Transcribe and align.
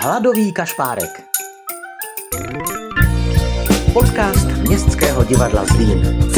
Hladový 0.00 0.52
kašpárek. 0.52 1.24
Podcast 3.92 4.46
Městského 4.46 5.24
divadla 5.24 5.64
Zlín. 5.64 6.28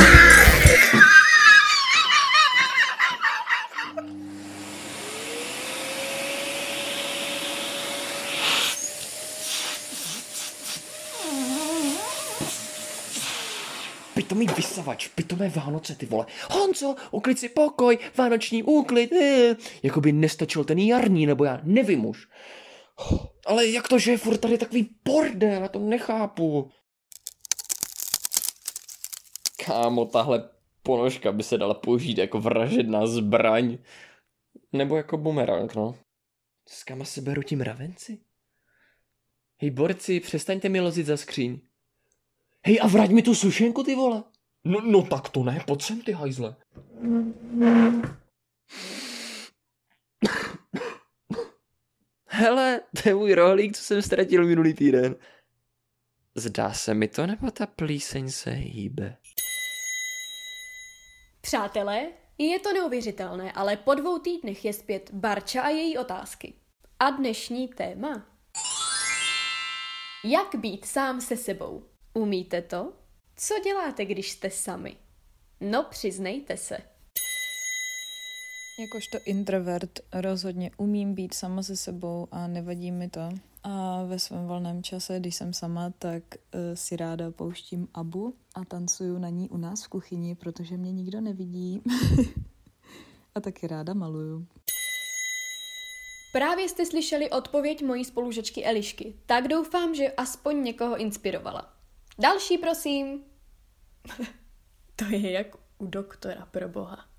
Pitomý 14.14 14.46
vysavač, 14.56 15.08
pitomé 15.08 15.48
Vánoce, 15.48 15.94
ty 15.94 16.06
vole. 16.06 16.26
Honzo, 16.50 16.94
uklid 17.10 17.38
si 17.38 17.48
pokoj, 17.48 17.98
vánoční 18.16 18.62
úklid. 18.62 19.12
Eh. 19.12 19.56
Jakoby 19.82 20.12
nestačil 20.12 20.64
ten 20.64 20.78
jarní, 20.78 21.26
nebo 21.26 21.44
já 21.44 21.60
nevím 21.64 22.06
už. 22.06 22.26
Ale 23.50 23.66
jak 23.66 23.88
to, 23.88 23.98
že 23.98 24.10
je 24.10 24.18
furt 24.18 24.38
tady 24.38 24.58
takový 24.58 24.90
bordel, 25.04 25.62
já 25.62 25.68
to 25.68 25.78
nechápu. 25.78 26.70
Kámo, 29.66 30.04
tahle 30.06 30.48
ponožka 30.82 31.32
by 31.32 31.42
se 31.42 31.58
dala 31.58 31.74
použít 31.74 32.18
jako 32.18 32.40
vražedná 32.40 33.06
zbraň. 33.06 33.78
Nebo 34.72 34.96
jako 34.96 35.16
bumerang, 35.16 35.74
no. 35.74 35.94
S 36.68 36.84
kama 36.84 37.04
se 37.04 37.20
beru 37.20 37.42
ti 37.42 37.56
mravenci? 37.56 38.18
Hej, 39.60 39.70
borci, 39.70 40.20
přestaňte 40.20 40.68
mi 40.68 40.80
lozit 40.80 41.06
za 41.06 41.16
skříň. 41.16 41.60
Hej, 42.66 42.78
a 42.82 42.86
vrať 42.86 43.10
mi 43.10 43.22
tu 43.22 43.34
sušenku, 43.34 43.82
ty 43.82 43.94
vole. 43.94 44.22
No, 44.64 44.80
no 44.80 45.02
tak 45.02 45.28
to 45.28 45.42
ne, 45.42 45.64
pojď 45.66 45.82
sem, 45.82 46.02
ty 46.02 46.12
hajzle. 46.12 46.56
Hele, 52.40 52.80
to 53.02 53.08
je 53.08 53.14
můj 53.14 53.34
rohlík, 53.34 53.76
co 53.76 53.82
jsem 53.82 54.02
ztratil 54.02 54.46
minulý 54.46 54.74
týden. 54.74 55.16
Zdá 56.34 56.72
se 56.72 56.94
mi 56.94 57.08
to, 57.08 57.26
nebo 57.26 57.50
ta 57.50 57.66
plíseň 57.66 58.30
se 58.30 58.50
hýbe? 58.50 59.16
Přátelé, 61.40 62.08
je 62.38 62.58
to 62.58 62.72
neuvěřitelné, 62.72 63.52
ale 63.52 63.76
po 63.76 63.94
dvou 63.94 64.18
týdnech 64.18 64.64
je 64.64 64.72
zpět 64.72 65.10
Barča 65.12 65.62
a 65.62 65.68
její 65.68 65.98
otázky. 65.98 66.54
A 66.98 67.10
dnešní 67.10 67.68
téma. 67.68 68.26
Jak 70.24 70.54
být 70.54 70.84
sám 70.84 71.20
se 71.20 71.36
sebou? 71.36 71.84
Umíte 72.14 72.62
to? 72.62 72.92
Co 73.36 73.54
děláte, 73.58 74.04
když 74.04 74.30
jste 74.30 74.50
sami? 74.50 74.96
No, 75.60 75.82
přiznejte 75.82 76.56
se. 76.56 76.78
Jakožto 78.80 79.18
introvert 79.24 80.00
rozhodně 80.12 80.70
umím 80.76 81.14
být 81.14 81.34
sama 81.34 81.62
se 81.62 81.76
sebou 81.76 82.28
a 82.32 82.46
nevadí 82.46 82.92
mi 82.92 83.08
to. 83.08 83.20
A 83.62 84.02
ve 84.04 84.18
svém 84.18 84.46
volném 84.46 84.82
čase, 84.82 85.20
když 85.20 85.34
jsem 85.34 85.52
sama, 85.52 85.92
tak 85.98 86.22
uh, 86.34 86.60
si 86.74 86.96
ráda 86.96 87.30
pouštím 87.30 87.88
abu 87.94 88.34
a 88.54 88.64
tancuju 88.64 89.18
na 89.18 89.28
ní 89.28 89.48
u 89.48 89.56
nás 89.56 89.84
v 89.84 89.88
kuchyni, 89.88 90.34
protože 90.34 90.76
mě 90.76 90.92
nikdo 90.92 91.20
nevidí. 91.20 91.82
a 93.34 93.40
taky 93.40 93.66
ráda 93.66 93.94
maluju. 93.94 94.46
Právě 96.32 96.68
jste 96.68 96.86
slyšeli 96.86 97.30
odpověď 97.30 97.82
mojí 97.82 98.04
spolužečky 98.04 98.64
Elišky, 98.64 99.14
tak 99.26 99.48
doufám, 99.48 99.94
že 99.94 100.12
aspoň 100.12 100.64
někoho 100.64 100.96
inspirovala. 100.96 101.74
Další, 102.18 102.58
prosím. 102.58 103.24
to 104.96 105.04
je 105.04 105.30
jak 105.30 105.56
u 105.78 105.86
doktora 105.86 106.48
pro 106.50 106.68
boha. 106.68 107.09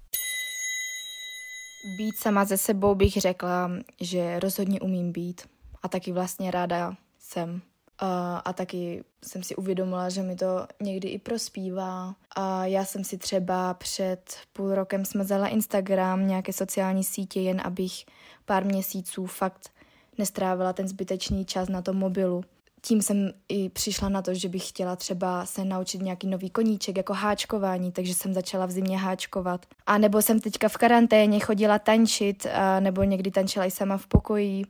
Být 1.98 2.18
sama 2.18 2.46
ze 2.46 2.58
sebou 2.58 2.96
bych 2.96 3.14
řekla, 3.14 3.72
že 4.02 4.40
rozhodně 4.40 4.80
umím 4.80 5.12
být 5.12 5.42
a 5.84 5.88
taky 5.88 6.12
vlastně 6.12 6.52
ráda 6.52 6.96
jsem. 7.20 7.62
A, 8.00 8.38
a 8.38 8.54
taky 8.54 9.04
jsem 9.24 9.44
si 9.44 9.56
uvědomila, 9.56 10.10
že 10.10 10.22
mi 10.22 10.36
to 10.36 10.68
někdy 10.82 11.08
i 11.08 11.20
prospívá. 11.20 12.16
A 12.36 12.66
já 12.66 12.86
jsem 12.86 13.04
si 13.04 13.18
třeba 13.18 13.74
před 13.74 14.36
půl 14.54 14.76
rokem 14.76 15.06
smazala 15.06 15.48
Instagram, 15.48 16.28
nějaké 16.28 16.54
sociální 16.54 17.04
sítě, 17.04 17.42
jen 17.42 17.62
abych 17.64 18.06
pár 18.46 18.66
měsíců 18.66 19.26
fakt 19.26 19.70
nestrávila 20.18 20.74
ten 20.74 20.88
zbytečný 20.88 21.46
čas 21.46 21.70
na 21.70 21.82
tom 21.82 21.96
mobilu 21.96 22.44
tím 22.82 23.02
jsem 23.02 23.32
i 23.50 23.70
přišla 23.70 24.10
na 24.10 24.22
to, 24.22 24.34
že 24.34 24.50
bych 24.50 24.70
chtěla 24.70 24.96
třeba 24.96 25.46
se 25.46 25.66
naučit 25.66 26.02
nějaký 26.02 26.28
nový 26.28 26.50
koníček 26.50 26.98
jako 26.98 27.14
háčkování, 27.14 27.92
takže 27.92 28.14
jsem 28.14 28.34
začala 28.34 28.66
v 28.66 28.72
zimě 28.72 28.98
háčkovat. 28.98 29.66
A 29.86 29.98
nebo 29.98 30.22
jsem 30.22 30.40
teďka 30.40 30.70
v 30.70 30.78
karanténě 30.78 31.40
chodila 31.40 31.80
tančit, 31.80 32.46
a 32.54 32.80
nebo 32.80 33.04
někdy 33.04 33.32
tančila 33.32 33.66
i 33.66 33.72
sama 33.72 33.98
v 33.98 34.08
pokoji, 34.08 34.64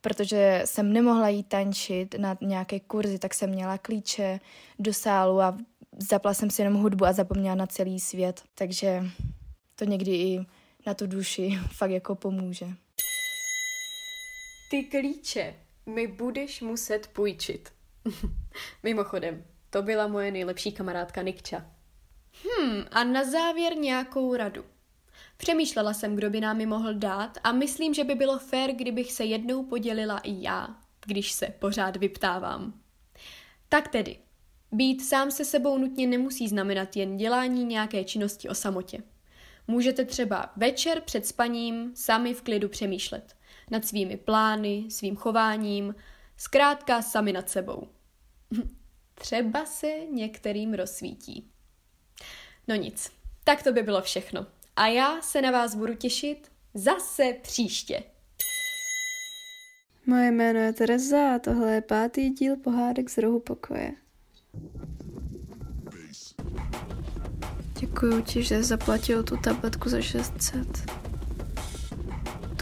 protože 0.00 0.62
jsem 0.64 0.92
nemohla 0.92 1.28
jít 1.28 1.48
tančit 1.48 2.14
na 2.18 2.36
nějaké 2.40 2.80
kurzy, 2.80 3.18
tak 3.18 3.34
jsem 3.34 3.50
měla 3.50 3.78
klíče 3.78 4.40
do 4.78 4.92
sálu 4.94 5.40
a 5.40 5.58
zapla 5.98 6.34
jsem 6.34 6.50
si 6.50 6.62
jenom 6.62 6.82
hudbu 6.82 7.04
a 7.04 7.12
zapomněla 7.12 7.54
na 7.54 7.66
celý 7.66 8.00
svět. 8.00 8.42
Takže 8.54 9.04
to 9.74 9.84
někdy 9.84 10.10
i 10.10 10.46
na 10.86 10.94
tu 10.94 11.06
duši 11.06 11.58
fakt 11.72 11.90
jako 11.90 12.14
pomůže. 12.14 12.66
Ty 14.70 14.82
klíče 14.82 15.54
mi 15.88 16.06
budeš 16.06 16.60
muset 16.60 17.06
půjčit. 17.06 17.72
Mimochodem, 18.82 19.44
to 19.70 19.82
byla 19.82 20.06
moje 20.06 20.30
nejlepší 20.30 20.72
kamarádka 20.72 21.22
Nikča. 21.22 21.66
Hmm, 22.44 22.84
a 22.90 23.04
na 23.04 23.30
závěr 23.30 23.76
nějakou 23.76 24.36
radu. 24.36 24.64
Přemýšlela 25.36 25.94
jsem, 25.94 26.16
kdo 26.16 26.30
by 26.30 26.40
nám 26.40 26.60
ji 26.60 26.66
mohl 26.66 26.94
dát 26.94 27.38
a 27.44 27.52
myslím, 27.52 27.94
že 27.94 28.04
by 28.04 28.14
bylo 28.14 28.38
fér, 28.38 28.72
kdybych 28.72 29.12
se 29.12 29.24
jednou 29.24 29.64
podělila 29.64 30.18
i 30.18 30.42
já, 30.42 30.76
když 31.06 31.32
se 31.32 31.46
pořád 31.46 31.96
vyptávám. 31.96 32.80
Tak 33.68 33.88
tedy, 33.88 34.16
být 34.72 35.04
sám 35.04 35.30
se 35.30 35.44
sebou 35.44 35.78
nutně 35.78 36.06
nemusí 36.06 36.48
znamenat 36.48 36.96
jen 36.96 37.16
dělání 37.16 37.64
nějaké 37.64 38.04
činnosti 38.04 38.48
o 38.48 38.54
samotě. 38.54 39.02
Můžete 39.68 40.04
třeba 40.04 40.52
večer 40.56 41.00
před 41.00 41.26
spaním 41.26 41.92
sami 41.94 42.34
v 42.34 42.42
klidu 42.42 42.68
přemýšlet 42.68 43.37
nad 43.70 43.84
svými 43.84 44.16
plány, 44.16 44.84
svým 44.88 45.16
chováním, 45.16 45.94
zkrátka 46.36 47.02
sami 47.02 47.32
nad 47.32 47.50
sebou. 47.50 47.88
Třeba 49.14 49.66
se 49.66 49.92
některým 50.12 50.74
rozsvítí. 50.74 51.50
No 52.68 52.74
nic, 52.74 53.12
tak 53.44 53.62
to 53.62 53.72
by 53.72 53.82
bylo 53.82 54.02
všechno. 54.02 54.46
A 54.76 54.86
já 54.86 55.22
se 55.22 55.42
na 55.42 55.50
vás 55.50 55.74
budu 55.74 55.94
těšit 55.94 56.50
zase 56.74 57.36
příště. 57.42 58.02
Moje 60.06 60.30
jméno 60.30 60.60
je 60.60 60.72
Tereza 60.72 61.34
a 61.34 61.38
tohle 61.38 61.74
je 61.74 61.80
pátý 61.80 62.30
díl 62.30 62.56
pohádek 62.56 63.10
z 63.10 63.18
rohu 63.18 63.40
pokoje. 63.40 63.92
Děkuji 67.80 68.22
ti, 68.22 68.42
že 68.42 68.62
zaplatil 68.62 69.22
tu 69.22 69.36
tabletku 69.36 69.88
za 69.88 70.00
600. 70.00 70.97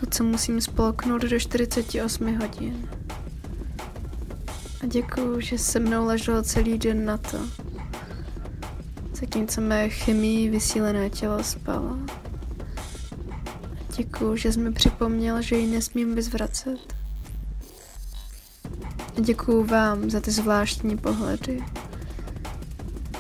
Tu, 0.01 0.07
co 0.11 0.25
musím 0.25 0.61
spolknout 0.61 1.23
do 1.23 1.41
48 1.41 2.39
hodin. 2.41 2.89
A 4.83 4.87
děkuju, 4.87 5.41
že 5.41 5.59
se 5.59 5.81
mnou 5.81 6.07
leželo 6.07 6.43
celý 6.43 6.79
den 6.79 7.05
na 7.05 7.19
to. 7.19 7.39
Zatímco 9.21 9.61
mé 9.61 9.89
chemii 9.89 10.51
vysílené 10.51 11.11
tělo 11.11 11.45
spalo. 11.45 11.99
Děkuju, 13.97 14.37
že 14.37 14.53
jsi 14.53 14.61
mi 14.61 14.73
připomněl, 14.73 15.43
že 15.43 15.57
ji 15.57 15.67
nesmím 15.67 16.15
vyzvracet. 16.15 16.95
Děkuju 19.21 19.65
vám 19.65 20.11
za 20.11 20.21
ty 20.21 20.31
zvláštní 20.31 20.97
pohledy. 20.99 21.65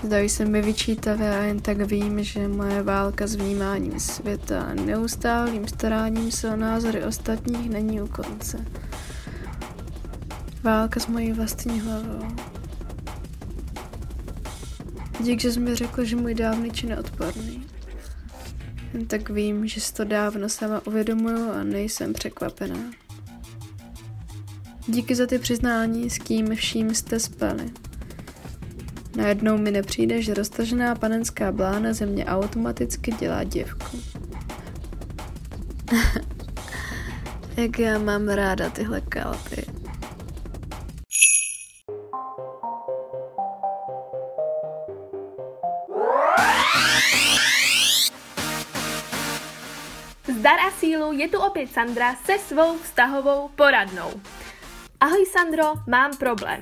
Zdají 0.02 0.28
se 0.28 0.44
mi 0.44 0.62
vyčítavé 0.62 1.38
a 1.38 1.42
jen 1.42 1.60
tak 1.60 1.76
vím, 1.78 2.24
že 2.24 2.48
moje 2.48 2.82
válka 2.82 3.26
s 3.26 3.34
vnímáním 3.34 4.00
světa 4.00 4.62
a 4.62 4.74
neustálým 4.74 5.68
staráním 5.68 6.30
se 6.30 6.50
o 6.50 6.56
názory 6.56 7.04
ostatních 7.04 7.70
není 7.70 8.00
u 8.00 8.06
konce. 8.06 8.64
Válka 10.62 11.00
s 11.00 11.06
mojí 11.06 11.32
vlastní 11.32 11.80
hlavou. 11.80 12.28
Dík, 15.20 15.40
že 15.40 15.52
jsi 15.52 15.60
mi 15.60 15.74
řekl, 15.74 16.04
že 16.04 16.16
můj 16.16 16.34
dávný 16.34 16.70
čin 16.70 16.90
je 16.90 16.98
odporný. 16.98 17.66
Jen 18.92 19.06
tak 19.06 19.30
vím, 19.30 19.66
že 19.66 19.80
si 19.80 19.94
to 19.94 20.04
dávno 20.04 20.48
sama 20.48 20.86
uvědomuju 20.86 21.50
a 21.52 21.62
nejsem 21.62 22.12
překvapená. 22.12 22.78
Díky 24.86 25.14
za 25.14 25.26
ty 25.26 25.38
přiznání, 25.38 26.10
s 26.10 26.18
kým 26.18 26.56
vším 26.56 26.94
jste 26.94 27.20
spali. 27.20 27.70
Najednou 29.16 29.58
mi 29.58 29.70
nepřijde, 29.70 30.22
že 30.22 30.34
roztažená 30.34 30.94
panenská 30.94 31.52
blána 31.52 31.92
ze 31.92 32.06
mě 32.06 32.26
automaticky 32.26 33.12
dělá 33.12 33.44
děvku. 33.44 34.00
Jak 37.56 37.78
já 37.78 37.98
mám 37.98 38.28
ráda 38.28 38.70
tyhle 38.70 39.00
kalpy. 39.00 39.66
Zdar 50.38 50.60
a 50.60 50.70
sílu 50.78 51.12
je 51.12 51.28
tu 51.28 51.38
opět 51.38 51.72
Sandra 51.72 52.14
se 52.14 52.38
svou 52.38 52.78
vztahovou 52.78 53.48
poradnou. 53.56 54.10
Ahoj 55.00 55.26
Sandro, 55.26 55.64
mám 55.86 56.16
problém. 56.16 56.60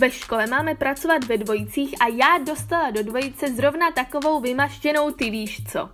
Ve 0.00 0.10
škole 0.10 0.46
máme 0.46 0.74
pracovat 0.74 1.24
ve 1.24 1.38
dvojicích 1.38 1.94
a 2.00 2.06
já 2.06 2.44
dostala 2.44 2.90
do 2.90 3.02
dvojice 3.02 3.48
zrovna 3.48 3.90
takovou 3.90 4.40
vymaštěnou 4.40 5.10
ty 5.10 5.30
víš 5.30 5.62
co. 5.72 5.90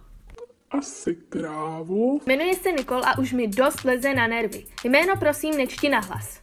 Asi 0.70 1.16
krávu. 1.28 2.20
Jmenuje 2.26 2.54
se 2.54 2.72
Nikol 2.72 3.04
a 3.04 3.18
už 3.18 3.32
mi 3.32 3.48
dost 3.48 3.84
leze 3.84 4.14
na 4.14 4.26
nervy. 4.26 4.64
Jméno 4.84 5.16
prosím 5.16 5.56
nečti 5.56 5.88
na 5.88 6.00
hlas. 6.00 6.40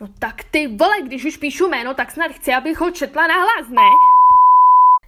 No 0.00 0.08
tak 0.18 0.44
ty 0.44 0.66
vole, 0.66 1.02
když 1.02 1.24
už 1.24 1.36
píšu 1.36 1.68
jméno, 1.68 1.94
tak 1.94 2.10
snad 2.10 2.32
chci, 2.32 2.54
abych 2.54 2.80
ho 2.80 2.90
četla 2.90 3.26
na 3.26 3.34
hlas, 3.34 3.68
ne? 3.68 3.90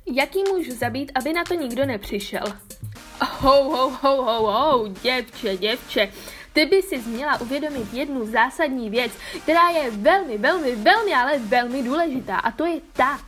Jaký 0.06 0.42
můžu 0.52 0.72
zabít, 0.72 1.12
aby 1.14 1.32
na 1.32 1.44
to 1.44 1.54
nikdo 1.54 1.86
nepřišel? 1.86 2.44
Ho, 3.20 3.64
ho, 3.64 3.90
ho, 3.90 4.22
ho, 4.22 4.52
ho, 4.52 4.88
děvče, 5.02 5.56
děvče. 5.56 6.12
Ty 6.54 6.66
by 6.66 6.82
si 6.82 6.98
měla 6.98 7.40
uvědomit 7.40 7.94
jednu 7.94 8.26
zásadní 8.26 8.90
věc, 8.90 9.12
která 9.42 9.68
je 9.68 9.90
velmi, 9.90 10.38
velmi, 10.38 10.76
velmi, 10.76 11.14
ale 11.14 11.38
velmi 11.38 11.82
důležitá. 11.82 12.36
A 12.36 12.50
to 12.50 12.64
je 12.64 12.80
ta, 12.92 13.20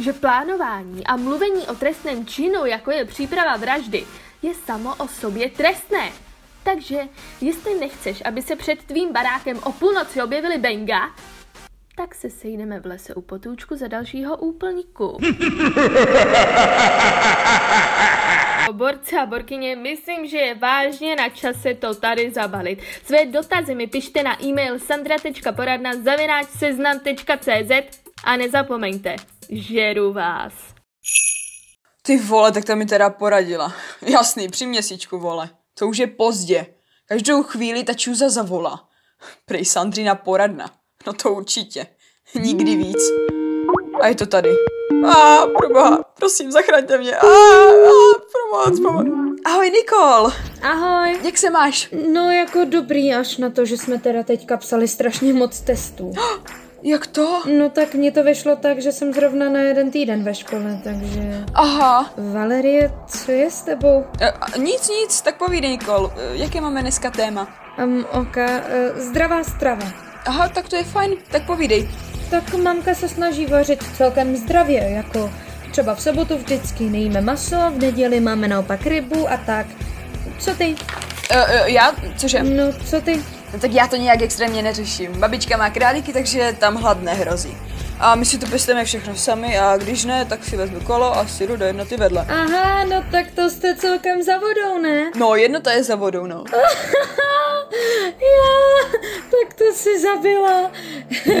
že 0.00 0.12
plánování 0.12 1.06
a 1.06 1.16
mluvení 1.16 1.66
o 1.66 1.74
trestném 1.74 2.26
činu, 2.26 2.66
jako 2.66 2.90
je 2.90 3.04
příprava 3.04 3.56
vraždy, 3.56 4.04
je 4.42 4.54
samo 4.54 4.94
o 4.94 5.08
sobě 5.08 5.50
trestné. 5.50 6.12
Takže, 6.62 7.00
jestli 7.40 7.74
nechceš, 7.80 8.22
aby 8.24 8.42
se 8.42 8.56
před 8.56 8.84
tvým 8.84 9.12
barákem 9.12 9.58
o 9.64 9.72
půlnoci 9.72 10.22
objevili 10.22 10.58
benga, 10.58 11.10
tak 11.96 12.14
se 12.14 12.30
sejdeme 12.30 12.80
v 12.80 12.86
lese 12.86 13.14
u 13.14 13.20
potůčku 13.20 13.76
za 13.76 13.88
dalšího 13.88 14.36
úplníku. 14.36 15.18
Borce 18.76 19.20
a 19.20 19.26
borkyně, 19.26 19.76
myslím, 19.76 20.26
že 20.26 20.38
je 20.38 20.54
vážně 20.54 21.16
na 21.16 21.28
čase 21.28 21.74
to 21.74 21.94
tady 21.94 22.30
zabalit. 22.30 22.78
Své 23.04 23.26
dotazy 23.26 23.74
mi 23.74 23.86
pište 23.86 24.22
na 24.22 24.44
e-mail 24.44 24.78
sandra.poradna 24.78 25.92
seznam.cz 26.58 28.00
a 28.24 28.36
nezapomeňte, 28.36 29.16
žeru 29.50 30.12
vás. 30.12 30.52
Ty 32.02 32.16
vole, 32.16 32.52
tak 32.52 32.64
ta 32.64 32.74
mi 32.74 32.86
teda 32.86 33.10
poradila. 33.10 33.74
Jasný, 34.02 34.48
při 34.48 34.66
měsíčku, 34.66 35.18
vole. 35.18 35.50
To 35.78 35.88
už 35.88 35.98
je 35.98 36.06
pozdě. 36.06 36.66
Každou 37.08 37.42
chvíli 37.42 37.84
ta 37.84 37.94
čuza 37.94 38.28
zavolá. 38.28 38.88
Prej 39.44 39.64
Sandrina 39.64 40.14
poradna. 40.14 40.70
No 41.06 41.12
to 41.12 41.32
určitě. 41.32 41.86
Nikdy 42.34 42.76
víc. 42.76 42.98
A 44.00 44.06
je 44.06 44.14
to 44.14 44.26
tady. 44.26 44.50
A 45.04 45.46
proboha, 45.58 46.02
prosím, 46.18 46.52
zachraňte 46.52 46.98
mě. 46.98 47.16
A 47.16 47.26
pomoc, 48.50 48.80
pomoc. 48.80 49.06
Ahoj, 49.44 49.70
Nikol. 49.70 50.30
Ahoj. 50.62 51.18
Jak 51.24 51.38
se 51.38 51.50
máš? 51.50 51.88
No 52.12 52.30
jako 52.30 52.64
dobrý, 52.64 53.14
až 53.14 53.36
na 53.36 53.50
to, 53.50 53.64
že 53.64 53.76
jsme 53.76 53.98
teda 53.98 54.22
teďka 54.22 54.56
psali 54.56 54.88
strašně 54.88 55.32
moc 55.32 55.60
testů. 55.60 56.12
Jak 56.82 57.06
to? 57.06 57.42
No 57.58 57.70
tak 57.70 57.94
mně 57.94 58.12
to 58.12 58.24
vyšlo 58.24 58.56
tak, 58.56 58.82
že 58.82 58.92
jsem 58.92 59.12
zrovna 59.12 59.48
na 59.48 59.60
jeden 59.60 59.90
týden 59.90 60.24
ve 60.24 60.34
škole, 60.34 60.80
takže... 60.84 61.44
Aha. 61.54 62.10
Valerie, 62.16 62.92
co 63.06 63.32
je 63.32 63.50
s 63.50 63.62
tebou? 63.62 64.04
E, 64.20 64.32
nic, 64.58 64.88
nic, 64.88 65.20
tak 65.20 65.38
povídej, 65.38 65.70
Nikol. 65.70 66.12
E, 66.16 66.36
jaké 66.36 66.60
máme 66.60 66.82
dneska 66.82 67.10
téma? 67.10 67.48
Um, 67.84 68.04
ok, 68.12 68.36
uh, 68.36 69.00
zdravá 69.00 69.44
strava. 69.44 69.86
Aha, 70.26 70.48
tak 70.48 70.68
to 70.68 70.76
je 70.76 70.84
fajn, 70.84 71.16
tak 71.30 71.46
povídej. 71.46 71.88
Tak 72.30 72.54
mamka 72.54 72.94
se 72.94 73.08
snaží 73.08 73.46
vařit 73.46 73.84
celkem 73.96 74.36
zdravě, 74.36 74.90
jako 74.90 75.30
třeba 75.76 75.94
v 75.94 76.02
sobotu 76.02 76.38
vždycky 76.38 76.84
nejíme 76.84 77.20
maso, 77.20 77.56
v 77.70 77.78
neděli 77.78 78.20
máme 78.20 78.48
naopak 78.48 78.86
rybu 78.86 79.30
a 79.30 79.36
tak. 79.36 79.66
Co 80.38 80.54
ty? 80.54 80.76
Uh, 81.32 81.38
uh, 81.38 81.66
já? 81.66 81.94
Cože? 82.16 82.42
No, 82.42 82.72
co 82.84 83.00
ty? 83.00 83.22
No, 83.52 83.58
tak 83.58 83.72
já 83.72 83.86
to 83.86 83.96
nějak 83.96 84.22
extrémně 84.22 84.62
neřeším. 84.62 85.12
Babička 85.20 85.56
má 85.56 85.70
králíky, 85.70 86.12
takže 86.12 86.56
tam 86.58 86.74
hlad 86.74 87.02
nehrozí. 87.02 87.56
A 88.00 88.14
my 88.14 88.24
si 88.24 88.38
to 88.38 88.46
pěstujeme 88.46 88.84
všechno 88.84 89.14
sami 89.14 89.58
a 89.58 89.76
když 89.76 90.04
ne, 90.04 90.24
tak 90.24 90.44
si 90.44 90.56
vezmu 90.56 90.80
kolo 90.80 91.16
a 91.16 91.26
si 91.26 91.46
jdu 91.46 91.56
do 91.56 91.64
jednoty 91.64 91.96
vedle. 91.96 92.26
Aha, 92.28 92.84
no 92.84 93.04
tak 93.10 93.26
to 93.34 93.50
jste 93.50 93.76
celkem 93.76 94.22
za 94.22 94.38
vodou, 94.38 94.78
ne? 94.82 95.10
No, 95.16 95.34
jednota 95.34 95.72
je 95.72 95.82
za 95.82 95.94
vodou, 95.96 96.26
no. 96.26 96.44
Já, 98.20 98.98
tak 99.22 99.54
to 99.54 99.64
si 99.74 100.00
zabila. 100.00 100.70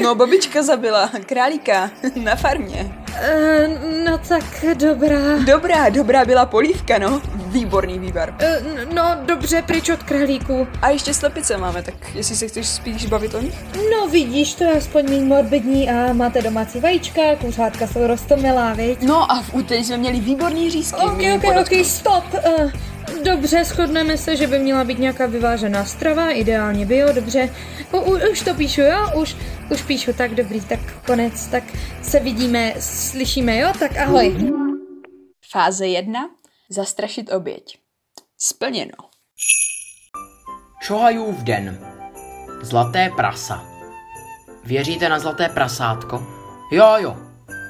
no, 0.02 0.14
babička 0.14 0.62
zabila 0.62 1.10
králíka 1.26 1.90
na 2.14 2.36
farmě. 2.36 3.05
Uh, 3.16 4.04
no 4.04 4.18
tak 4.18 4.44
dobrá. 4.74 5.38
Dobrá, 5.46 5.88
dobrá 5.88 6.24
byla 6.24 6.46
polívka, 6.46 6.98
no. 6.98 7.22
Výborný 7.34 7.98
vývar. 7.98 8.30
Uh, 8.30 8.94
no 8.94 9.16
dobře, 9.24 9.62
pryč 9.62 9.88
od 9.88 10.02
králíků. 10.02 10.68
A 10.82 10.88
ještě 10.90 11.14
slepice 11.14 11.56
máme, 11.56 11.82
tak 11.82 11.94
jestli 12.14 12.36
se 12.36 12.48
chceš 12.48 12.68
spíš 12.68 13.06
bavit 13.06 13.34
o 13.34 13.40
nich? 13.40 13.54
No 13.90 14.08
vidíš, 14.08 14.54
to 14.54 14.64
je 14.64 14.72
aspoň 14.72 15.04
méně 15.04 15.24
morbidní 15.24 15.90
a 15.90 16.12
máte 16.12 16.42
domácí 16.42 16.80
vajíčka, 16.80 17.20
kuřátka 17.40 17.86
jsou 17.86 18.06
rostomilá, 18.06 18.72
viď? 18.74 19.02
No 19.02 19.32
a 19.32 19.42
v 19.42 19.54
úterý 19.54 19.84
jsme 19.84 19.96
měli 19.96 20.20
výborný 20.20 20.70
řízky. 20.70 21.00
Ok, 21.00 21.20
ok, 21.36 21.44
ok, 21.60 21.86
stop. 21.86 22.24
Uh, 22.34 22.70
Dobře, 23.26 23.64
shodneme 23.64 24.18
se, 24.18 24.36
že 24.36 24.46
by 24.46 24.58
měla 24.58 24.84
být 24.84 24.98
nějaká 24.98 25.26
vyvážená 25.26 25.84
strava, 25.84 26.30
ideálně 26.30 26.86
bio, 26.86 27.12
dobře. 27.12 27.54
U, 27.92 27.98
u, 27.98 28.30
už 28.32 28.42
to 28.42 28.54
píšu, 28.54 28.80
jo? 28.80 29.20
Už, 29.20 29.36
už 29.70 29.82
píšu, 29.82 30.12
tak 30.12 30.34
dobrý, 30.34 30.60
tak 30.60 30.80
konec, 31.06 31.46
tak 31.46 31.64
se 32.02 32.20
vidíme, 32.20 32.74
slyšíme, 32.80 33.58
jo? 33.58 33.72
Tak 33.78 33.96
ahoj. 33.96 34.52
Fáze 35.50 35.86
jedna. 35.86 36.20
Zastrašit 36.70 37.32
oběť. 37.32 37.78
Splněno. 38.38 38.92
Šohajův 40.80 41.42
den. 41.42 41.78
Zlaté 42.62 43.10
prasa. 43.16 43.64
Věříte 44.64 45.08
na 45.08 45.18
zlaté 45.18 45.48
prasátko? 45.48 46.26
Jo, 46.72 46.94
jo. 46.98 47.16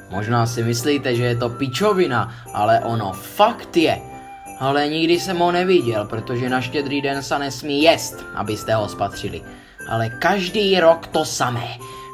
Možná 0.09 0.47
si 0.47 0.63
myslíte, 0.63 1.15
že 1.15 1.23
je 1.23 1.35
to 1.35 1.49
pičovina, 1.49 2.35
ale 2.53 2.79
ono 2.79 3.13
fakt 3.13 3.77
je 3.77 4.16
ale 4.59 4.87
nikdy 4.87 5.19
jsem 5.19 5.37
ho 5.37 5.51
neviděl, 5.51 6.05
protože 6.05 6.49
na 6.49 6.61
štědrý 6.61 7.01
den 7.01 7.23
se 7.23 7.39
nesmí 7.39 7.83
jest, 7.83 8.25
abyste 8.35 8.75
ho 8.75 8.89
spatřili. 8.89 9.41
Ale 9.89 10.09
každý 10.09 10.79
rok 10.79 11.07
to 11.07 11.25
samé. 11.25 11.67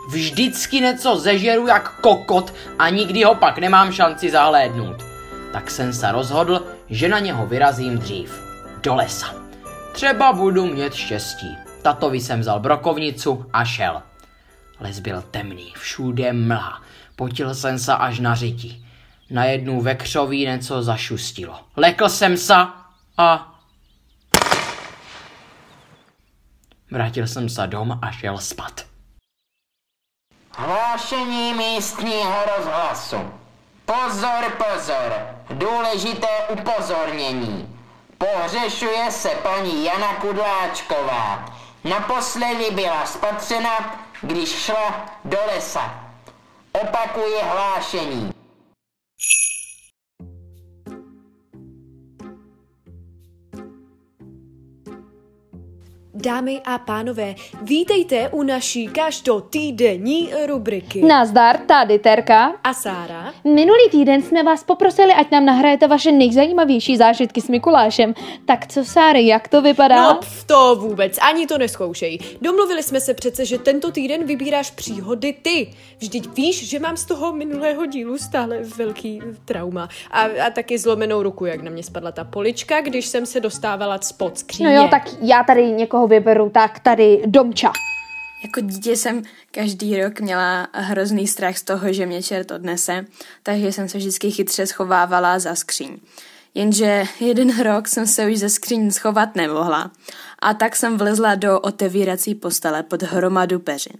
Vždycky 0.09 0.79
něco 0.79 1.15
zežeru 1.15 1.67
jak 1.67 1.99
kokot 2.01 2.53
a 2.79 2.89
nikdy 2.89 3.23
ho 3.23 3.35
pak 3.35 3.57
nemám 3.57 3.91
šanci 3.91 4.29
zahlédnout. 4.29 5.03
Tak 5.51 5.71
jsem 5.71 5.93
se 5.93 6.11
rozhodl, 6.11 6.65
že 6.89 7.09
na 7.09 7.19
něho 7.19 7.47
vyrazím 7.47 7.97
dřív. 7.97 8.43
Do 8.83 8.95
lesa. 8.95 9.35
Třeba 9.91 10.33
budu 10.33 10.65
mít 10.65 10.93
štěstí. 10.93 11.57
Tatovi 11.81 12.21
jsem 12.21 12.39
vzal 12.39 12.59
brokovnicu 12.59 13.45
a 13.53 13.65
šel. 13.65 14.01
Les 14.79 14.99
byl 14.99 15.23
temný, 15.31 15.73
všude 15.75 16.33
mlha. 16.33 16.81
Potil 17.15 17.55
jsem 17.55 17.79
se 17.79 17.93
až 17.93 18.19
na 18.19 18.35
řiti 18.35 18.83
najednou 19.29 19.81
ve 19.81 19.95
křoví 19.95 20.45
něco 20.45 20.83
zašustilo. 20.83 21.59
Lekl 21.75 22.09
jsem 22.09 22.37
se 22.37 22.55
a... 23.17 23.49
Vrátil 26.91 27.27
jsem 27.27 27.49
se 27.49 27.67
dom 27.67 27.99
a 28.01 28.11
šel 28.11 28.37
spat. 28.37 28.85
Hlášení 30.57 31.53
místního 31.53 32.35
rozhlasu. 32.57 33.17
Pozor, 33.85 34.51
pozor, 34.57 35.13
důležité 35.49 36.27
upozornění. 36.49 37.79
Pohřešuje 38.17 39.11
se 39.11 39.29
paní 39.29 39.85
Jana 39.85 40.15
Kudláčková. 40.15 41.45
Naposledy 41.83 42.71
byla 42.71 43.05
spatřena, 43.05 43.99
když 44.21 44.49
šla 44.49 45.05
do 45.25 45.37
lesa. 45.47 46.03
Opakuje 46.71 47.43
hlášení. 47.43 48.32
Dámy 56.23 56.61
a 56.65 56.77
pánové, 56.77 57.35
vítejte 57.61 58.29
u 58.29 58.43
naší 58.43 58.87
každotýdenní 58.87 60.29
rubriky. 60.45 61.01
Nazdar, 61.01 61.57
tady 61.57 61.99
Terka. 61.99 62.53
A 62.63 62.73
Sára. 62.73 63.33
Minulý 63.43 63.89
týden 63.91 64.21
jsme 64.21 64.43
vás 64.43 64.63
poprosili, 64.63 65.13
ať 65.13 65.31
nám 65.31 65.45
nahrajete 65.45 65.87
vaše 65.87 66.11
nejzajímavější 66.11 66.97
zážitky 66.97 67.41
s 67.41 67.49
Mikulášem. 67.49 68.13
Tak 68.45 68.67
co, 68.67 68.85
Sáry, 68.85 69.27
jak 69.27 69.47
to 69.47 69.61
vypadá? 69.61 70.03
No, 70.03 70.19
to 70.45 70.75
vůbec, 70.75 71.17
ani 71.17 71.47
to 71.47 71.57
neskoušej. 71.57 72.19
Domluvili 72.41 72.83
jsme 72.83 73.01
se 73.01 73.13
přece, 73.13 73.45
že 73.45 73.57
tento 73.57 73.91
týden 73.91 74.25
vybíráš 74.25 74.71
příhody 74.71 75.35
ty. 75.41 75.73
Vždyť 75.99 76.29
víš, 76.35 76.69
že 76.69 76.79
mám 76.79 76.97
z 76.97 77.05
toho 77.05 77.33
minulého 77.33 77.85
dílu 77.85 78.17
stále 78.17 78.59
velký 78.77 79.21
trauma. 79.45 79.89
A, 80.11 80.21
a 80.21 80.49
taky 80.49 80.77
zlomenou 80.77 81.23
ruku, 81.23 81.45
jak 81.45 81.61
na 81.61 81.71
mě 81.71 81.83
spadla 81.83 82.11
ta 82.11 82.23
polička, 82.23 82.81
když 82.81 83.05
jsem 83.05 83.25
se 83.25 83.39
dostávala 83.39 83.99
spod 84.01 84.37
skříně. 84.37 84.69
No 84.69 84.75
jo, 84.75 84.87
tak 84.91 85.09
já 85.21 85.43
tady 85.43 85.71
někoho 85.71 86.12
vyberu, 86.13 86.49
tak 86.49 86.79
tady 86.79 87.21
Domča. 87.25 87.71
Jako 88.43 88.59
dítě 88.59 88.95
jsem 88.95 89.23
každý 89.51 90.01
rok 90.01 90.19
měla 90.19 90.67
hrozný 90.73 91.27
strach 91.27 91.57
z 91.57 91.63
toho, 91.63 91.93
že 91.93 92.05
mě 92.05 92.23
čert 92.23 92.51
odnese, 92.51 93.05
takže 93.43 93.71
jsem 93.71 93.89
se 93.89 93.97
vždycky 93.97 94.31
chytře 94.31 94.67
schovávala 94.67 95.39
za 95.39 95.55
skříň. 95.55 95.97
Jenže 96.55 97.03
jeden 97.19 97.61
rok 97.61 97.87
jsem 97.87 98.07
se 98.07 98.27
už 98.27 98.37
ze 98.37 98.49
skříň 98.49 98.91
schovat 98.91 99.35
nemohla 99.35 99.91
a 100.39 100.53
tak 100.53 100.75
jsem 100.75 100.97
vlezla 100.97 101.35
do 101.35 101.59
otevírací 101.59 102.35
postele 102.35 102.83
pod 102.83 103.03
hromadu 103.03 103.59
peřin. 103.59 103.93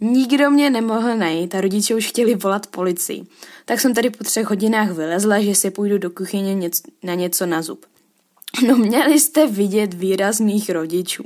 Nikdo 0.00 0.50
mě 0.50 0.70
nemohl 0.70 1.16
najít 1.16 1.54
a 1.54 1.60
rodiče 1.60 1.94
už 1.94 2.06
chtěli 2.06 2.34
volat 2.34 2.66
policii. 2.66 3.26
Tak 3.64 3.80
jsem 3.80 3.94
tady 3.94 4.10
po 4.10 4.24
třech 4.24 4.46
hodinách 4.46 4.90
vylezla, 4.90 5.40
že 5.40 5.54
si 5.54 5.70
půjdu 5.70 5.98
do 5.98 6.10
kuchyně 6.10 6.70
na 7.02 7.14
něco 7.14 7.46
na 7.46 7.62
zub. 7.62 7.86
No 8.66 8.76
měli 8.76 9.20
jste 9.20 9.46
vidět 9.46 9.94
výraz 9.94 10.40
mých 10.40 10.70
rodičů. 10.70 11.24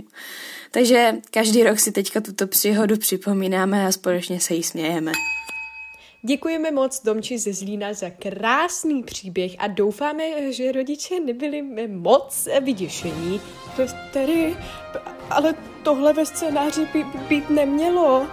Takže 0.71 1.13
každý 1.31 1.63
rok 1.63 1.81
si 1.81 1.93
teďka 1.93 2.21
tuto 2.21 2.47
příhodu 2.47 2.97
připomínáme 2.97 3.87
a 3.87 3.93
společně 3.93 4.41
se 4.41 4.55
jí 4.55 4.63
smějeme. 4.63 5.13
Děkujeme 6.25 6.71
moc 6.71 7.03
Domči 7.05 7.39
ze 7.39 7.53
Zlína 7.53 7.93
za 7.93 8.11
krásný 8.11 9.03
příběh 9.03 9.53
a 9.59 9.67
doufáme, 9.67 10.53
že 10.53 10.73
rodiče 10.73 11.21
nebyli 11.21 11.63
moc 11.89 12.49
vyděšení. 12.61 13.41
To 13.77 13.83
tady, 14.13 14.57
ale 15.31 15.55
tohle 15.83 16.13
ve 16.13 16.27
scénáři 16.27 16.89
by 16.93 17.05
být 17.29 17.51
nemělo. 17.51 18.27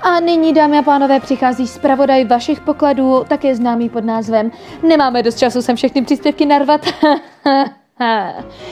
A 0.00 0.20
nyní, 0.20 0.54
dámy 0.54 0.78
a 0.78 0.82
pánové, 0.82 1.20
přichází 1.20 1.68
zpravodaj 1.68 2.24
vašich 2.24 2.60
pokladů, 2.60 3.24
také 3.28 3.56
známý 3.56 3.88
pod 3.88 4.04
názvem 4.04 4.52
Nemáme 4.82 5.22
dost 5.22 5.38
času 5.38 5.62
sem 5.62 5.76
všechny 5.76 6.04
příspěvky 6.04 6.46
narvat. 6.46 6.86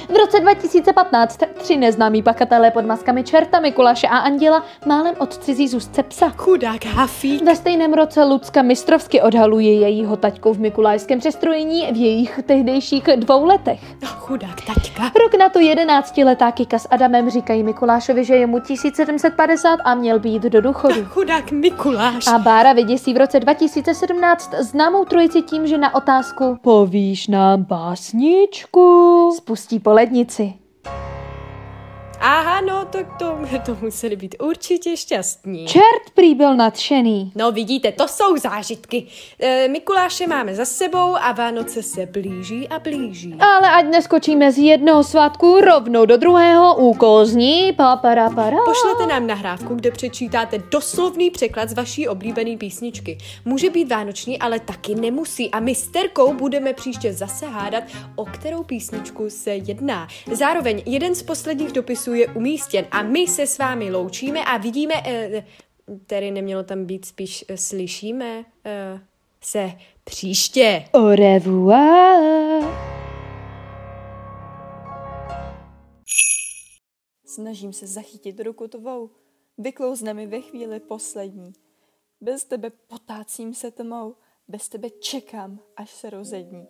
V 0.08 0.16
roce 0.16 0.40
2015 0.40 1.40
tři 1.54 1.76
neznámí 1.76 2.22
pachatelé 2.22 2.70
pod 2.70 2.84
maskami 2.84 3.24
čerta, 3.24 3.60
Mikuláše 3.60 4.06
a 4.06 4.18
Anděla 4.18 4.64
málem 4.86 5.14
odcizí 5.18 5.68
z 5.68 5.74
úzce 5.74 6.02
psa. 6.02 6.28
Chudák 6.36 6.84
Hafík. 6.84 7.42
Ve 7.42 7.56
stejném 7.56 7.92
roce 7.92 8.24
Lucka 8.24 8.62
mistrovsky 8.62 9.22
odhaluje 9.22 9.74
jejího 9.74 10.16
taťku 10.16 10.52
v 10.52 10.60
mikulášském 10.60 11.18
přestrojení 11.18 11.92
v 11.92 11.96
jejich 11.96 12.40
tehdejších 12.46 13.04
dvou 13.16 13.44
letech. 13.44 13.80
Chudák 14.04 14.60
taťka. 14.60 15.02
Rok 15.02 15.34
na 15.38 15.48
to 15.48 15.58
jedenáctiletá 15.60 16.52
Kika 16.52 16.78
s 16.78 16.88
Adamem 16.90 17.30
říkají 17.30 17.62
Mikulášovi, 17.62 18.24
že 18.24 18.34
je 18.34 18.46
mu 18.46 18.60
1750 18.60 19.78
a 19.84 19.94
měl 19.94 20.18
být 20.18 20.42
do 20.42 20.60
důchodu. 20.60 21.04
Chudák 21.04 21.50
Mikuláš. 21.50 22.26
A 22.26 22.38
Bára 22.38 22.72
vyděsí 22.72 23.14
v 23.14 23.16
roce 23.16 23.40
2017 23.40 24.54
známou 24.58 25.04
trojici 25.04 25.42
tím, 25.42 25.66
že 25.66 25.78
na 25.78 25.94
otázku 25.94 26.58
Povíš 26.62 27.28
nám 27.28 27.64
básničku 27.64 29.11
spustí 29.36 29.80
po 29.80 29.92
lednici. 29.92 30.54
Aha, 32.24 32.60
no, 32.60 32.84
tak 32.84 33.06
to, 33.18 33.38
to 33.66 33.76
museli 33.80 34.16
být 34.16 34.34
určitě 34.42 34.96
šťastní. 34.96 35.66
Čert 35.66 36.10
prý 36.14 36.34
byl 36.34 36.56
nadšený. 36.56 37.32
No 37.34 37.52
vidíte, 37.52 37.92
to 37.92 38.08
jsou 38.08 38.36
zážitky. 38.36 39.06
E, 39.40 39.68
Mikuláše 39.68 40.26
máme 40.26 40.54
za 40.54 40.64
sebou 40.64 41.16
a 41.16 41.32
Vánoce 41.32 41.82
se 41.82 42.06
blíží 42.06 42.68
a 42.68 42.78
blíží. 42.78 43.34
Ale 43.40 43.70
ať 43.70 43.86
neskočíme 43.86 44.52
z 44.52 44.58
jednoho 44.58 45.04
svátku 45.04 45.60
rovnou 45.60 46.06
do 46.06 46.16
druhého, 46.16 46.76
úkol 46.76 47.24
zní 47.24 47.72
papara 47.72 48.30
para. 48.30 48.56
Pošlete 48.64 49.06
nám 49.06 49.26
nahrávku, 49.26 49.74
kde 49.74 49.90
přečítáte 49.90 50.58
doslovný 50.58 51.30
překlad 51.30 51.68
z 51.68 51.72
vaší 51.72 52.08
oblíbené 52.08 52.56
písničky. 52.56 53.18
Může 53.44 53.70
být 53.70 53.90
vánoční, 53.90 54.38
ale 54.38 54.60
taky 54.60 54.94
nemusí. 54.94 55.50
A 55.50 55.60
my 55.60 55.74
s 55.74 55.88
Terkou 55.88 56.34
budeme 56.34 56.72
příště 56.72 57.12
zase 57.12 57.46
hádat, 57.46 57.84
o 58.16 58.24
kterou 58.24 58.62
písničku 58.62 59.30
se 59.30 59.50
jedná. 59.50 60.08
Zároveň 60.32 60.82
jeden 60.86 61.14
z 61.14 61.22
posledních 61.22 61.72
dopisů 61.72 62.11
je 62.14 62.28
umístěn 62.28 62.86
a 62.90 63.02
my 63.02 63.26
se 63.26 63.46
s 63.46 63.58
vámi 63.58 63.90
loučíme 63.90 64.44
a 64.44 64.56
vidíme, 64.56 64.94
eh, 65.06 65.46
tedy 66.06 66.30
nemělo 66.30 66.62
tam 66.62 66.84
být 66.84 67.04
spíš 67.04 67.44
eh, 67.48 67.56
slyšíme 67.56 68.44
eh, 68.64 69.00
se 69.40 69.72
příště. 70.04 70.84
Au 70.94 71.08
revoir. 71.08 72.92
Snažím 77.26 77.72
se 77.72 77.86
zachytit 77.86 78.40
ruku 78.40 78.68
tvou, 78.68 79.10
vyklouzne 79.58 80.14
mi 80.14 80.26
ve 80.26 80.40
chvíli 80.40 80.80
poslední. 80.80 81.52
Bez 82.20 82.44
tebe 82.44 82.70
potácím 82.70 83.54
se 83.54 83.70
tmou, 83.70 84.14
bez 84.48 84.68
tebe 84.68 84.90
čekám, 84.90 85.60
až 85.76 85.90
se 85.90 86.10
rozední. 86.10 86.66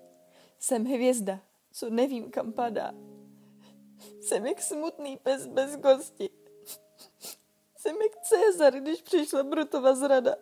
Jsem 0.59 0.85
hvězda, 0.85 1.41
co 1.73 1.91
nevím, 1.91 2.31
kam 2.31 2.53
padá. 2.53 2.95
Jsem 4.21 4.47
jak 4.47 4.63
smutný 4.63 5.17
pes 5.17 5.47
bez 5.47 5.77
kosti. 5.77 6.31
Jsem 7.77 8.03
jak 8.03 8.13
Cezar, 8.23 8.81
když 8.81 9.03
přišla 9.03 9.43
Brutova 9.43 9.95
zrada. 9.95 10.37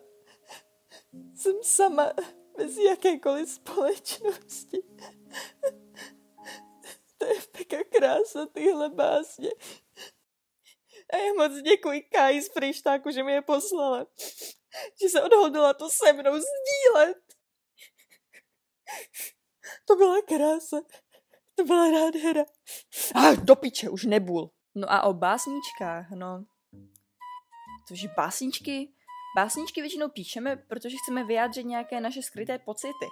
Jsem 1.35 1.63
sama, 1.63 2.13
bez 2.57 2.77
jakékoliv 2.77 3.49
společnosti. 3.49 4.83
To 7.17 7.25
je 7.25 7.41
peka 7.51 7.83
krása 7.83 8.45
tyhle 8.45 8.89
básně. 8.89 9.49
A 11.13 11.17
já 11.17 11.33
moc 11.33 11.61
děkuji 11.61 12.01
Kai 12.01 12.41
z 12.41 12.51
Frištáku, 12.53 13.11
že 13.11 13.23
mi 13.23 13.31
je 13.31 13.41
poslala. 13.41 14.07
Že 15.01 15.09
se 15.09 15.23
odhodila 15.23 15.73
to 15.73 15.89
se 15.89 16.13
mnou 16.13 16.31
sdílet. 16.31 17.17
To 19.85 19.95
byla 19.95 20.21
krása. 20.21 20.81
To 21.61 21.65
byla 21.65 21.91
nádhera. 21.91 22.43
A 23.15 23.35
do 23.35 23.55
piče, 23.55 23.89
už 23.89 24.03
nebul. 24.03 24.51
No 24.75 24.91
a 24.91 25.01
o 25.03 25.13
básničkách, 25.13 26.09
no. 26.15 26.43
Což 27.87 28.05
básničky? 28.17 28.93
Básničky 29.35 29.81
většinou 29.81 30.09
píšeme, 30.09 30.55
protože 30.55 30.97
chceme 31.03 31.23
vyjádřit 31.23 31.63
nějaké 31.63 32.01
naše 32.01 32.21
skryté 32.21 32.59
pocity, 32.59 33.05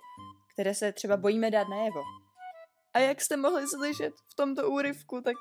které 0.53 0.73
se 0.73 0.91
třeba 0.91 1.17
bojíme 1.17 1.51
dát 1.51 1.69
najevo. 1.69 2.01
A 2.93 2.99
jak 2.99 3.21
jste 3.21 3.37
mohli 3.37 3.67
slyšet 3.67 4.13
v 4.31 4.35
tomto 4.35 4.69
úryvku, 4.69 5.21
tak 5.21 5.35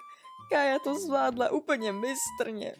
Kája 0.50 0.78
to 0.78 0.94
zvládla 0.94 1.50
úplně 1.50 1.92
mistrně. 1.92 2.74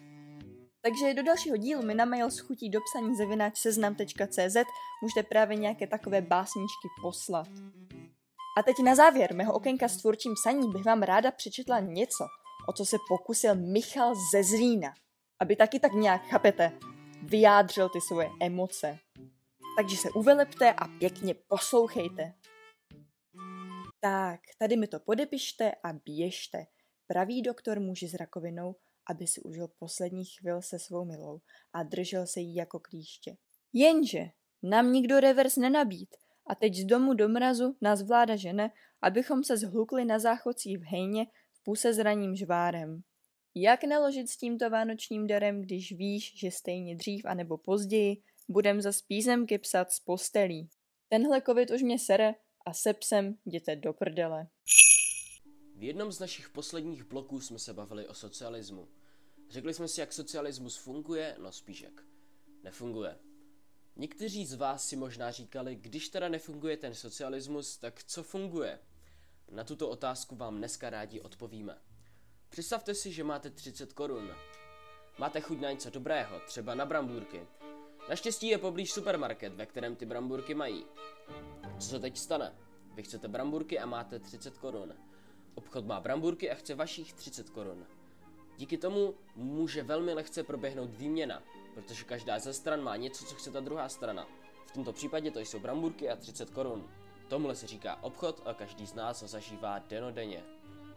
Takže 0.81 1.13
do 1.13 1.23
dalšího 1.23 1.57
dílu 1.57 1.81
mi 1.81 1.95
na 1.95 2.05
mail 2.05 2.31
s 2.31 2.39
chutí 2.39 2.69
do 2.69 2.79
psaní 2.81 3.15
zavináč 3.15 3.57
seznam.cz 3.57 4.57
můžete 5.01 5.23
právě 5.29 5.57
nějaké 5.57 5.87
takové 5.87 6.21
básničky 6.21 6.87
poslat. 7.01 7.47
A 8.57 8.63
teď 8.63 8.75
na 8.83 8.95
závěr 8.95 9.35
mého 9.35 9.53
okénka 9.53 9.87
s 9.87 9.97
tvůrčím 9.97 10.33
psaní 10.33 10.71
bych 10.71 10.85
vám 10.85 11.01
ráda 11.01 11.31
přečetla 11.31 11.79
něco, 11.79 12.25
o 12.69 12.73
co 12.73 12.85
se 12.85 12.97
pokusil 13.07 13.55
Michal 13.55 14.13
ze 14.31 14.43
Zlína, 14.43 14.93
aby 15.39 15.55
taky 15.55 15.79
tak 15.79 15.93
nějak, 15.93 16.21
chápete, 16.21 16.71
vyjádřil 17.23 17.89
ty 17.89 18.01
svoje 18.01 18.29
emoce. 18.41 18.97
Takže 19.77 19.97
se 19.97 20.09
uvelepte 20.09 20.73
a 20.73 20.87
pěkně 20.87 21.33
poslouchejte. 21.33 22.33
Tak, 23.99 24.39
tady 24.59 24.77
mi 24.77 24.87
to 24.87 24.99
podepište 24.99 25.71
a 25.83 25.93
běžte. 25.93 26.65
Pravý 27.07 27.41
doktor 27.41 27.79
muži 27.79 28.07
s 28.07 28.13
rakovinou, 28.13 28.75
aby 29.09 29.27
si 29.27 29.41
užil 29.41 29.67
poslední 29.79 30.25
chvil 30.25 30.61
se 30.61 30.79
svou 30.79 31.05
milou 31.05 31.41
a 31.73 31.83
držel 31.83 32.27
se 32.27 32.39
jí 32.39 32.55
jako 32.55 32.79
klíště. 32.79 33.37
Jenže 33.73 34.29
nám 34.63 34.91
nikdo 34.91 35.19
revers 35.19 35.55
nenabít 35.55 36.15
a 36.49 36.55
teď 36.55 36.75
z 36.75 36.85
domu 36.85 37.13
do 37.13 37.29
mrazu 37.29 37.75
nás 37.81 38.01
vláda 38.01 38.35
žene, 38.35 38.71
abychom 39.01 39.43
se 39.43 39.57
zhlukli 39.57 40.05
na 40.05 40.19
záchodcí 40.19 40.77
v 40.77 40.83
hejně 40.83 41.25
v 41.51 41.63
puse 41.63 41.93
s 41.93 41.97
raním 41.97 42.35
žvárem. 42.35 43.01
Jak 43.55 43.83
naložit 43.83 44.29
s 44.29 44.37
tímto 44.37 44.69
vánočním 44.69 45.27
darem, 45.27 45.61
když 45.61 45.91
víš, 45.91 46.39
že 46.39 46.51
stejně 46.51 46.95
dřív 46.95 47.25
anebo 47.25 47.57
později 47.57 48.23
budem 48.49 48.81
za 48.81 48.91
písemky 49.07 49.57
psat 49.57 49.91
z 49.91 49.99
postelí. 49.99 50.69
Tenhle 51.09 51.41
covid 51.41 51.71
už 51.71 51.81
mě 51.81 51.99
sere 51.99 52.35
a 52.65 52.73
se 52.73 52.93
psem 52.93 53.35
jděte 53.45 53.75
do 53.75 53.93
prdele. 53.93 54.47
V 55.75 55.83
jednom 55.83 56.11
z 56.11 56.19
našich 56.19 56.49
posledních 56.49 57.03
bloků 57.03 57.41
jsme 57.41 57.59
se 57.59 57.73
bavili 57.73 58.07
o 58.07 58.13
socialismu. 58.13 58.87
Řekli 59.49 59.73
jsme 59.73 59.87
si, 59.87 59.99
jak 59.99 60.13
socialismus 60.13 60.77
funguje, 60.77 61.35
no 61.41 61.51
spíš 61.51 61.81
jak 61.81 62.03
nefunguje. 62.63 63.15
Někteří 63.99 64.45
z 64.45 64.53
vás 64.53 64.85
si 64.85 64.95
možná 64.95 65.31
říkali, 65.31 65.75
když 65.75 66.09
teda 66.09 66.29
nefunguje 66.29 66.77
ten 66.77 66.93
socialismus, 66.95 67.77
tak 67.77 68.03
co 68.03 68.23
funguje? 68.23 68.79
Na 69.51 69.63
tuto 69.63 69.89
otázku 69.89 70.35
vám 70.35 70.57
dneska 70.57 70.89
rádi 70.89 71.21
odpovíme. 71.21 71.77
Představte 72.49 72.95
si, 72.95 73.11
že 73.11 73.23
máte 73.23 73.49
30 73.49 73.93
korun. 73.93 74.31
Máte 75.17 75.41
chuť 75.41 75.59
na 75.59 75.71
něco 75.71 75.89
dobrého, 75.89 76.39
třeba 76.47 76.75
na 76.75 76.85
brambůrky. 76.85 77.47
Naštěstí 78.09 78.47
je 78.47 78.57
poblíž 78.57 78.91
supermarket, 78.91 79.53
ve 79.53 79.65
kterém 79.65 79.95
ty 79.95 80.05
brambůrky 80.05 80.53
mají. 80.53 80.85
Co 81.79 81.87
se 81.87 81.99
teď 81.99 82.17
stane? 82.17 82.55
Vy 82.95 83.03
chcete 83.03 83.27
brambůrky 83.27 83.79
a 83.79 83.85
máte 83.85 84.19
30 84.19 84.57
korun. 84.57 84.93
Obchod 85.55 85.85
má 85.85 85.99
brambůrky 85.99 86.51
a 86.51 86.55
chce 86.55 86.75
vašich 86.75 87.13
30 87.13 87.49
korun. 87.49 87.85
Díky 88.57 88.77
tomu 88.77 89.15
může 89.35 89.83
velmi 89.83 90.13
lehce 90.13 90.43
proběhnout 90.43 90.89
výměna, 90.89 91.43
protože 91.81 92.03
každá 92.03 92.39
ze 92.39 92.53
stran 92.53 92.81
má 92.81 92.95
něco, 92.95 93.25
co 93.25 93.35
chce 93.35 93.51
ta 93.51 93.59
druhá 93.59 93.89
strana. 93.89 94.27
V 94.65 94.71
tomto 94.71 94.93
případě 94.93 95.31
to 95.31 95.39
jsou 95.39 95.59
brambůrky 95.59 96.09
a 96.09 96.15
30 96.15 96.49
korun. 96.49 96.89
Tomhle 97.27 97.55
se 97.55 97.67
říká 97.67 98.03
obchod 98.03 98.41
a 98.45 98.53
každý 98.53 98.87
z 98.87 98.93
nás 98.93 99.21
ho 99.21 99.27
zažívá 99.27 99.79
denodenně. 99.79 100.43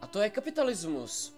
A 0.01 0.07
to 0.07 0.19
je 0.19 0.29
kapitalismus, 0.29 1.35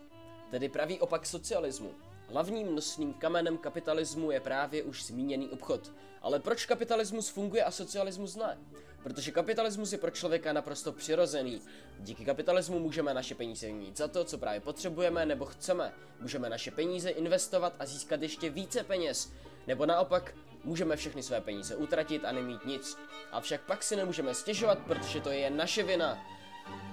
tedy 0.51 0.69
pravý 0.69 0.99
opak 0.99 1.25
socialismu. 1.25 1.93
Hlavním 2.29 2.75
nosným 2.75 3.13
kamenem 3.13 3.57
kapitalismu 3.57 4.31
je 4.31 4.39
právě 4.39 4.83
už 4.83 5.05
zmíněný 5.05 5.49
obchod. 5.49 5.91
Ale 6.21 6.39
proč 6.39 6.65
kapitalismus 6.65 7.29
funguje 7.29 7.63
a 7.63 7.71
socialismus 7.71 8.35
ne? 8.35 8.57
Protože 9.03 9.31
kapitalismus 9.31 9.91
je 9.91 9.97
pro 9.97 10.11
člověka 10.11 10.53
naprosto 10.53 10.91
přirozený. 10.91 11.61
Díky 11.99 12.25
kapitalismu 12.25 12.79
můžeme 12.79 13.13
naše 13.13 13.35
peníze 13.35 13.71
mít 13.71 13.97
za 13.97 14.07
to, 14.07 14.23
co 14.23 14.37
právě 14.37 14.59
potřebujeme 14.59 15.25
nebo 15.25 15.45
chceme. 15.45 15.93
Můžeme 16.19 16.49
naše 16.49 16.71
peníze 16.71 17.09
investovat 17.09 17.73
a 17.79 17.85
získat 17.85 18.21
ještě 18.21 18.49
více 18.49 18.83
peněz. 18.83 19.31
Nebo 19.67 19.85
naopak, 19.85 20.35
můžeme 20.63 20.95
všechny 20.95 21.23
své 21.23 21.41
peníze 21.41 21.75
utratit 21.75 22.25
a 22.25 22.31
nemít 22.31 22.65
nic. 22.65 22.97
Avšak 23.31 23.61
pak 23.61 23.83
si 23.83 23.95
nemůžeme 23.95 24.33
stěžovat, 24.33 24.79
protože 24.79 25.21
to 25.21 25.29
je 25.29 25.49
naše 25.49 25.83
vina. 25.83 26.25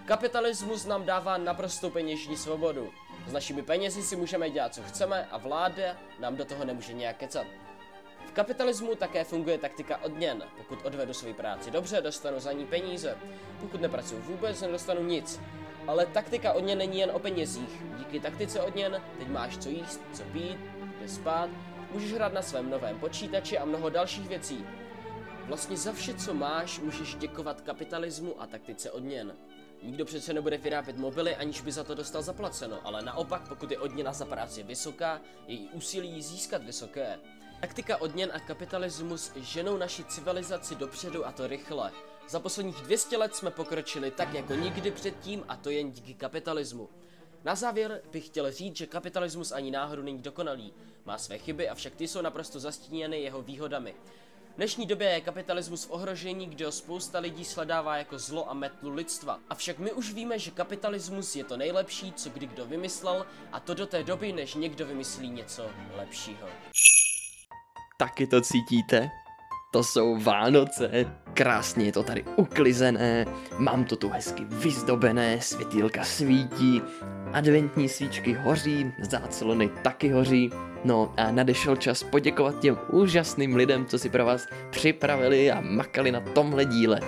Kapitalismus 0.04 0.86
nám 0.86 1.04
dává 1.04 1.36
naprostou 1.38 1.90
peněžní 1.90 2.36
svobodu. 2.36 2.90
S 3.26 3.32
našimi 3.32 3.62
penězi 3.62 4.02
si 4.02 4.16
můžeme 4.16 4.50
dělat, 4.50 4.74
co 4.74 4.82
chceme 4.82 5.26
a 5.30 5.38
vláda 5.38 5.96
nám 6.18 6.36
do 6.36 6.44
toho 6.44 6.64
nemůže 6.64 6.92
nějak 6.92 7.16
kecat. 7.16 7.46
V 8.26 8.32
kapitalismu 8.32 8.94
také 8.94 9.24
funguje 9.24 9.58
taktika 9.58 9.96
odměn. 9.96 10.42
Pokud 10.56 10.78
odvedu 10.84 11.14
svoji 11.14 11.34
práci 11.34 11.70
dobře, 11.70 12.00
dostanu 12.00 12.40
za 12.40 12.52
ní 12.52 12.66
peníze. 12.66 13.18
Pokud 13.60 13.80
nepracuji 13.80 14.20
vůbec, 14.20 14.60
nedostanu 14.60 15.02
nic. 15.02 15.40
Ale 15.86 16.06
taktika 16.06 16.52
odměn 16.52 16.78
není 16.78 16.98
jen 16.98 17.10
o 17.12 17.18
penězích. 17.18 17.82
Díky 17.98 18.20
taktice 18.20 18.60
odměn 18.60 19.02
teď 19.18 19.28
máš 19.28 19.58
co 19.58 19.68
jíst, 19.68 20.00
co 20.12 20.22
pít, 20.22 20.58
kde 20.98 21.08
spát, 21.08 21.50
můžeš 21.92 22.12
hrát 22.12 22.32
na 22.32 22.42
svém 22.42 22.70
novém 22.70 22.98
počítači 22.98 23.58
a 23.58 23.64
mnoho 23.64 23.90
dalších 23.90 24.28
věcí. 24.28 24.66
Vlastně 25.46 25.76
za 25.76 25.92
vše, 25.92 26.14
co 26.14 26.34
máš, 26.34 26.78
můžeš 26.78 27.14
děkovat 27.14 27.60
kapitalismu 27.60 28.42
a 28.42 28.46
taktice 28.46 28.90
odměn. 28.90 29.36
Nikdo 29.82 30.04
přece 30.04 30.32
nebude 30.32 30.58
vyrábět 30.58 30.96
mobily, 30.96 31.36
aniž 31.36 31.60
by 31.60 31.72
za 31.72 31.84
to 31.84 31.94
dostal 31.94 32.22
zaplaceno, 32.22 32.86
ale 32.86 33.02
naopak, 33.02 33.48
pokud 33.48 33.70
je 33.70 33.78
odměna 33.78 34.12
za 34.12 34.24
práci 34.24 34.62
vysoká, 34.62 35.20
je 35.46 35.56
i 35.56 35.68
úsilí 35.72 36.22
získat 36.22 36.64
vysoké. 36.64 37.18
Taktika 37.60 37.96
odměn 37.96 38.30
a 38.32 38.40
kapitalismus 38.40 39.32
ženou 39.36 39.76
naši 39.76 40.04
civilizaci 40.04 40.74
dopředu 40.74 41.26
a 41.26 41.32
to 41.32 41.46
rychle. 41.46 41.92
Za 42.28 42.40
posledních 42.40 42.76
200 42.76 43.16
let 43.16 43.34
jsme 43.34 43.50
pokročili 43.50 44.10
tak 44.10 44.34
jako 44.34 44.54
nikdy 44.54 44.90
předtím 44.90 45.44
a 45.48 45.56
to 45.56 45.70
jen 45.70 45.90
díky 45.90 46.14
kapitalismu. 46.14 46.88
Na 47.44 47.54
závěr 47.54 48.02
bych 48.12 48.26
chtěl 48.26 48.52
říct, 48.52 48.76
že 48.76 48.86
kapitalismus 48.86 49.52
ani 49.52 49.70
náhodou 49.70 50.02
není 50.02 50.18
dokonalý. 50.18 50.72
Má 51.04 51.18
své 51.18 51.38
chyby, 51.38 51.68
avšak 51.68 51.94
ty 51.94 52.08
jsou 52.08 52.22
naprosto 52.22 52.60
zastíněny 52.60 53.20
jeho 53.20 53.42
výhodami. 53.42 53.94
V 54.52 54.56
dnešní 54.56 54.86
době 54.86 55.08
je 55.08 55.20
kapitalismus 55.20 55.84
v 55.84 55.90
ohrožení, 55.90 56.46
kde 56.46 56.66
ho 56.66 56.72
spousta 56.72 57.18
lidí 57.18 57.44
sledává 57.44 57.96
jako 57.96 58.18
zlo 58.18 58.50
a 58.50 58.54
metlu 58.54 58.90
lidstva. 58.90 59.38
Avšak 59.48 59.78
my 59.78 59.92
už 59.92 60.12
víme, 60.12 60.38
že 60.38 60.50
kapitalismus 60.50 61.36
je 61.36 61.44
to 61.44 61.56
nejlepší, 61.56 62.12
co 62.12 62.30
kdy 62.30 62.46
kdo 62.46 62.66
vymyslel, 62.66 63.26
a 63.52 63.60
to 63.60 63.74
do 63.74 63.86
té 63.86 64.02
doby, 64.02 64.32
než 64.32 64.54
někdo 64.54 64.86
vymyslí 64.86 65.30
něco 65.30 65.70
lepšího. 65.96 66.48
Taky 67.98 68.26
to 68.26 68.40
cítíte? 68.40 69.10
To 69.72 69.82
jsou 69.82 70.16
Vánoce, 70.16 71.06
krásně 71.34 71.84
je 71.84 71.92
to 71.92 72.02
tady 72.02 72.24
uklizené, 72.36 73.26
mám 73.58 73.84
to 73.84 73.96
tu 73.96 74.08
hezky 74.08 74.44
vyzdobené, 74.44 75.40
světýlka 75.40 76.04
svítí, 76.04 76.82
adventní 77.32 77.88
svíčky 77.88 78.32
hoří, 78.32 78.92
záclony 79.02 79.70
taky 79.82 80.08
hoří, 80.08 80.50
no 80.84 81.14
a 81.16 81.30
nadešel 81.30 81.76
čas 81.76 82.02
poděkovat 82.02 82.58
těm 82.58 82.78
úžasným 82.88 83.56
lidem, 83.56 83.86
co 83.86 83.98
si 83.98 84.08
pro 84.08 84.24
vás 84.26 84.46
připravili 84.70 85.50
a 85.50 85.60
makali 85.60 86.12
na 86.12 86.20
tomhle 86.20 86.64
díle. 86.64 87.00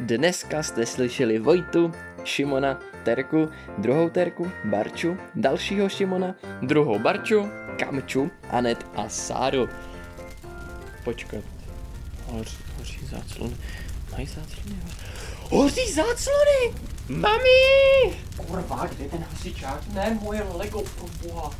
Dneska 0.00 0.62
jste 0.62 0.86
slyšeli 0.86 1.38
Vojtu, 1.38 1.92
Šimona, 2.24 2.80
Terku, 3.04 3.48
druhou 3.78 4.08
Terku, 4.08 4.50
Barču, 4.64 5.16
dalšího 5.34 5.88
Šimona, 5.88 6.34
druhou 6.62 6.98
Barču, 6.98 7.48
Kamču, 7.78 8.30
Anet 8.50 8.86
a 8.96 9.08
Sáru. 9.08 9.68
Počkat, 11.04 11.53
hoří, 12.34 12.56
hoří 12.78 12.98
záclony, 13.10 13.56
mají 14.12 14.26
záclony, 14.26 14.76
hoří 15.50 15.92
záclony! 15.92 16.74
Mami! 17.08 18.16
Kurva, 18.36 18.86
kde 18.86 19.04
je 19.04 19.10
ten 19.10 19.24
hasičák? 19.32 19.88
Ne, 19.88 20.18
moje 20.22 20.42
Lego, 20.42 20.82
pro 20.82 21.06
boha. 21.22 21.50